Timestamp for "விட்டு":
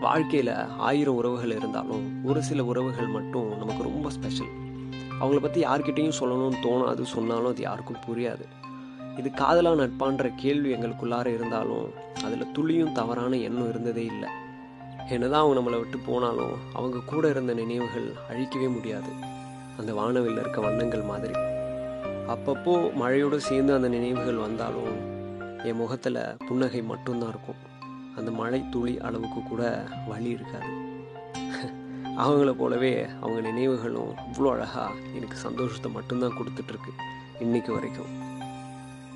15.78-15.98